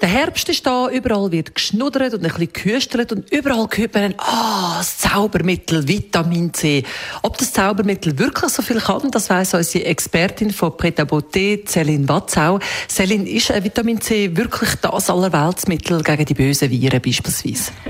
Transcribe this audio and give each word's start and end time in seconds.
der 0.00 0.08
Herbst 0.08 0.48
ist 0.48 0.64
da, 0.64 0.88
überall 0.88 1.32
wird 1.32 1.54
geschnuddert 1.54 2.14
und 2.14 2.24
ein 2.24 2.30
bisschen 2.30 2.52
gehüstert 2.52 3.12
und 3.12 3.30
überall 3.32 3.68
hört 3.74 3.94
man, 3.94 4.14
ah, 4.18 4.76
das 4.78 4.98
Zaubermittel, 4.98 5.88
Vitamin 5.88 6.54
C. 6.54 6.84
Ob 7.22 7.36
das 7.38 7.52
Zaubermittel 7.52 8.18
wirklich 8.18 8.50
so 8.52 8.62
viel 8.62 8.80
kann, 8.80 9.10
das 9.10 9.28
weiss 9.28 9.54
unsere 9.54 9.86
Expertin 9.86 10.50
von 10.50 10.76
Preta 10.76 11.02
Beauté, 11.02 11.66
Céline 11.66 12.08
Watzau. 12.08 12.60
Céline, 12.88 13.26
ist 13.26 13.48
Vitamin 13.62 14.00
C 14.00 14.36
wirklich 14.36 14.74
das 14.76 15.10
Allerweltsmittel 15.10 16.02
gegen 16.02 16.24
die 16.24 16.34
bösen 16.34 16.70
Viren 16.70 17.00
beispielsweise? 17.00 17.72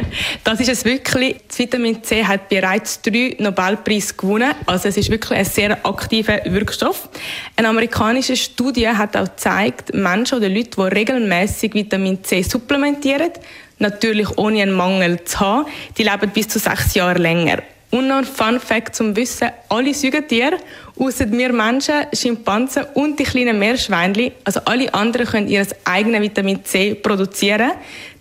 Das 0.45 0.61
ist 0.61 0.69
es 0.69 0.85
wirklich. 0.85 1.37
Das 1.47 1.59
Vitamin 1.59 2.03
C 2.03 2.25
hat 2.25 2.49
bereits 2.49 3.03
drei 3.03 3.37
Nobelpreise 3.39 4.15
gewonnen. 4.15 4.53
Also 4.65 4.89
es 4.89 4.97
ist 4.97 5.11
wirklich 5.11 5.39
ein 5.39 5.45
sehr 5.45 5.85
aktiver 5.85 6.41
Wirkstoff. 6.47 7.11
Eine 7.57 7.69
amerikanische 7.69 8.35
Studie 8.35 8.89
hat 8.89 9.17
auch 9.17 9.25
gezeigt, 9.25 9.93
Menschen 9.93 10.39
oder 10.39 10.49
Leute, 10.49 10.71
die 10.71 10.81
regelmäßig 10.81 11.75
Vitamin 11.75 11.98
Vitamin 11.99 12.23
C 12.23 12.43
supplementieren, 12.43 13.33
natürlich 13.79 14.39
ohne 14.39 14.63
einen 14.63 14.73
Mangel 14.73 15.25
zu 15.25 15.41
haben, 15.41 15.67
die 15.97 16.05
leben 16.05 16.31
bis 16.31 16.49
zu 16.49 16.59
sechs 16.59 16.95
Jahre 16.95 17.19
länger. 17.19 17.59
Und 17.91 18.07
noch 18.07 18.19
ein 18.19 18.25
Fun 18.25 18.61
Fact 18.61 18.95
zum 18.95 19.17
Wissen, 19.17 19.49
alle 19.71 19.95
Säugetiere, 19.95 20.59
außer 20.99 21.31
wir 21.33 21.53
Menschen, 21.53 22.07
Schimpansen 22.13 22.85
und 22.95 23.19
die 23.19 23.25
kleinen 23.25 23.59
Meerschweinchen, 23.59 24.33
also 24.45 24.61
alle 24.67 24.93
anderen 24.93 25.27
können 25.27 25.49
ihr 25.49 25.67
eigenes 25.87 26.21
Vitamin 26.21 26.63
C 26.65 26.95
produzieren. 26.95 27.73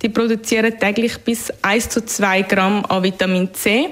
Die 0.02 0.10
produzieren 0.10 0.80
täglich 0.80 1.18
bis 1.18 1.52
1 1.62 1.90
zu 1.90 2.06
2 2.06 2.44
Gramm 2.44 2.86
an 2.86 3.04
Vitamin 3.04 3.54
C. 3.54 3.90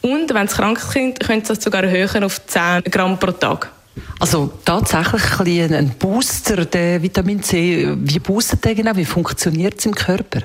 Und 0.00 0.32
wenn 0.32 0.48
sie 0.48 0.56
krank 0.56 0.80
sind, 0.80 1.20
können 1.20 1.44
sie 1.44 1.54
das 1.54 1.62
sogar 1.62 1.84
erhöhen 1.84 2.24
auf 2.24 2.44
10 2.46 2.84
Gramm 2.84 3.18
pro 3.18 3.32
Tag. 3.32 3.70
Also 4.18 4.52
tatsächlich 4.64 5.62
ein, 5.62 5.74
ein 5.74 5.90
Booster, 5.98 6.64
der 6.64 7.02
Vitamin 7.02 7.42
C. 7.42 7.94
Wie 7.96 8.18
boostet 8.18 8.64
der 8.64 8.74
genau? 8.74 8.96
Wie 8.96 9.04
funktioniert 9.04 9.78
es 9.78 9.86
im 9.86 9.94
Körper? 9.94 10.42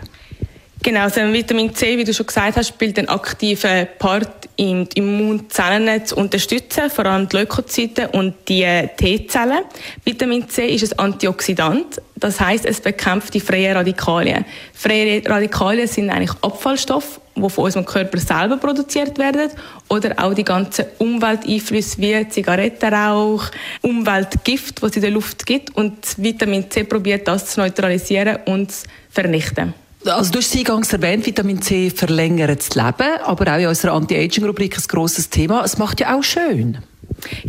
Genau, 0.83 1.03
also 1.03 1.21
Vitamin 1.31 1.73
C, 1.73 1.97
wie 1.97 2.03
du 2.03 2.13
schon 2.13 2.25
gesagt 2.25 2.57
hast, 2.57 2.67
spielt 2.67 2.99
einen 2.99 3.07
aktiven 3.07 3.87
Part 3.97 4.49
im 4.57 4.85
Immunzellen 4.95 6.05
zu 6.05 6.17
unterstützen, 6.17 6.89
vor 6.89 7.05
allem 7.05 7.29
die 7.29 7.37
Leukozyten 7.37 8.07
und 8.07 8.33
die 8.49 8.89
T-Zellen. 8.97 9.63
Vitamin 10.03 10.49
C 10.49 10.67
ist 10.67 10.99
ein 10.99 11.05
Antioxidant, 11.05 12.01
das 12.23 12.39
heißt, 12.39 12.65
es 12.65 12.79
bekämpft 12.79 13.33
die 13.33 13.41
freien 13.41 13.75
Radikalien. 13.75 14.45
Freie 14.73 15.21
Radikalien 15.25 15.89
sind 15.89 16.09
eigentlich 16.09 16.31
Abfallstoffe, 16.41 17.19
die 17.35 17.49
von 17.49 17.65
unserem 17.65 17.85
Körper 17.85 18.17
selber 18.17 18.55
produziert 18.55 19.17
werden 19.17 19.51
oder 19.89 20.15
auch 20.17 20.33
die 20.33 20.45
ganzen 20.45 20.85
Umwelteinflüsse 20.99 21.97
wie 21.97 22.29
Zigarettenrauch, 22.29 23.43
Umweltgift, 23.81 24.81
was 24.81 24.91
es 24.91 24.95
in 24.95 25.01
der 25.01 25.11
Luft 25.11 25.45
gibt 25.45 25.75
und 25.75 25.93
Vitamin 26.15 26.71
C 26.71 26.85
probiert 26.85 27.27
das 27.27 27.47
zu 27.47 27.59
neutralisieren 27.59 28.37
und 28.45 28.71
zu 28.71 28.85
vernichten. 29.09 29.73
Also 30.05 30.31
du 30.31 30.39
hast 30.39 30.55
eingangs 30.55 30.93
erwähnt, 30.93 31.25
Vitamin 31.25 31.61
C 31.61 31.89
verlängert 31.89 32.59
das 32.59 32.75
Leben, 32.75 33.19
aber 33.25 33.53
auch 33.53 33.59
in 33.59 33.67
unserer 33.67 33.93
Anti-Aging-Rubrik 33.95 34.77
ein 34.77 34.83
grosses 34.87 35.29
Thema. 35.29 35.65
Es 35.65 35.77
macht 35.77 35.99
ja 35.99 36.15
auch 36.15 36.23
schön. 36.23 36.77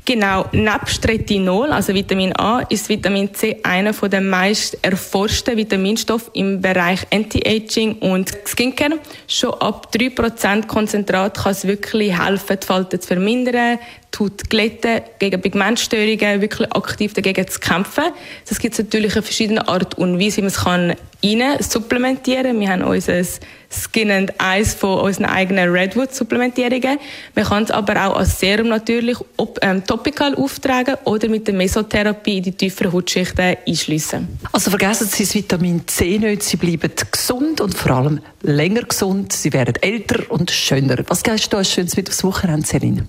Genau, 0.05 0.47
nebst 0.53 1.07
Retinol, 1.09 1.73
also 1.73 1.95
Vitamin 1.95 2.33
A, 2.39 2.61
ist 2.69 2.89
Vitamin 2.89 3.35
C 3.35 3.61
einer 3.63 3.93
der 3.93 4.21
meist 4.21 4.79
erforschten 4.83 5.57
Vitaminstoffe 5.57 6.31
im 6.35 6.61
Bereich 6.61 7.01
Anti-Aging 7.13 7.99
und 7.99 8.33
Skincare. 8.47 8.99
Schon 9.27 9.55
ab 9.55 9.89
3% 9.95 10.67
Konzentrat 10.67 11.37
kann 11.37 11.53
es 11.53 11.67
wirklich 11.67 12.19
helfen, 12.19 12.59
die 12.63 12.67
Falten 12.67 13.01
zu 13.01 13.09
vermindern, 13.09 13.79
tut 14.15 14.49
glätten, 14.49 15.01
gegen 15.19 15.41
Pigmentstörungen 15.41 16.41
wirklich 16.41 16.73
aktiv 16.73 17.13
dagegen 17.15 17.49
zu 17.49 17.59
kämpfen. 17.59 18.05
Das 18.49 18.61
gibt 18.61 18.75
es 18.75 18.79
natürlich 18.79 19.17
in 19.17 19.23
verschiedenen 19.23 19.67
Art 19.67 19.99
und 19.99 20.21
Weise, 20.21 20.37
wie 20.37 20.43
man 20.43 20.49
es 20.49 20.57
kann 20.59 20.95
rein 21.25 21.57
supplementieren. 21.61 22.61
Wir 22.61 22.69
haben 22.69 22.85
unser 22.85 23.23
Skin 23.71 24.13
and 24.13 24.33
Eyes 24.41 24.75
von 24.75 25.01
unseren 25.01 25.25
eigenen 25.25 25.71
Redwood-Supplementierungen. 25.71 26.99
Man 27.35 27.45
kann 27.45 27.65
es 27.65 27.73
aber 27.73 28.07
auch 28.07 28.17
als 28.17 28.39
Serum 28.39 28.69
natürlich 28.69 29.19
ob, 29.37 29.59
ähm, 29.63 29.85
topical 29.85 30.37
auftragen 30.37 30.95
oder 31.05 31.29
mit 31.29 31.49
der 31.49 31.55
Mesotherapie 31.55 32.37
in 32.37 32.45
die 32.45 32.53
tieferen 32.53 32.93
Hautschichten 32.93 33.57
einschliessen. 33.67 34.39
Also 34.53 34.71
vergessen 34.71 35.09
Sie 35.09 35.25
das 35.25 35.35
Vitamin 35.35 35.89
C 35.89 36.19
nicht, 36.19 36.45
Sie 36.45 36.57
bleiben 36.57 36.93
gesund 37.11 37.61
und 37.61 37.75
vor 37.75 37.91
allem 37.93 38.21
länger 38.43 38.83
gesund. 38.83 39.33
Sie 39.33 39.53
werden 39.53 39.75
älter 39.81 40.31
und 40.31 40.53
schöner. 40.53 40.99
Was 41.09 41.25
gehst 41.25 41.53
du 41.53 41.57
als 41.57 41.73
Schönes 41.73 41.97
mit 41.97 42.09
aufs 42.09 42.23
Wochenende, 42.23 42.65
Celine? 42.65 43.09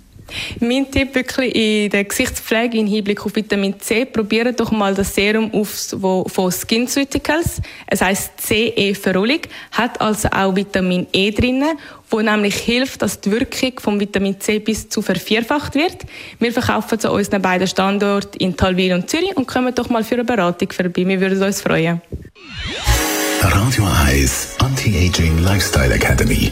Mein 0.59 0.89
Tipp 0.89 1.13
wirklich 1.15 1.55
in 1.55 1.89
der 1.89 2.03
Gesichtspflege 2.03 2.77
im 2.77 2.87
Hinblick 2.87 3.25
auf 3.25 3.35
Vitamin 3.35 3.79
C, 3.79 4.05
probiert 4.05 4.59
doch 4.59 4.71
mal 4.71 4.93
das 4.93 5.13
Serum 5.13 5.53
aufs, 5.53 5.95
wo, 5.99 6.25
von 6.27 6.51
SkinCeuticals. 6.51 7.61
Es 7.87 8.01
heißt 8.01 8.41
CE 8.41 8.95
Ferulic, 8.95 9.49
hat 9.71 10.01
also 10.01 10.29
auch 10.29 10.55
Vitamin 10.55 11.07
E 11.13 11.31
drinnen, 11.31 11.77
wo 12.09 12.21
nämlich 12.21 12.55
hilft, 12.55 13.01
dass 13.01 13.21
die 13.21 13.31
Wirkung 13.31 13.79
vom 13.79 13.99
Vitamin 13.99 14.39
C 14.39 14.59
bis 14.59 14.89
zu 14.89 15.01
vervierfacht 15.01 15.75
wird. 15.75 15.97
Wir 16.39 16.51
verkaufen 16.51 16.99
zu 16.99 17.11
unseren 17.11 17.41
beiden 17.41 17.67
Standorten 17.67 18.37
in 18.39 18.55
Talwil 18.57 18.93
und 18.93 19.09
Zürich 19.09 19.35
und 19.35 19.47
kommen 19.47 19.73
doch 19.75 19.89
mal 19.89 20.03
für 20.03 20.15
eine 20.15 20.25
Beratung 20.25 20.71
vorbei. 20.71 21.05
Wir 21.07 21.19
würden 21.19 21.41
uns 21.41 21.61
freuen. 21.61 22.01
Radio 23.41 23.85
1 24.07 24.55
Anti-Aging 24.59 25.39
Lifestyle 25.39 25.93
Academy. 25.93 26.51